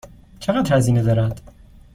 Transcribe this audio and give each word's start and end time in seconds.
چقدر 0.39 0.75
هزینه 0.77 1.03
دارد؟ 1.03 1.41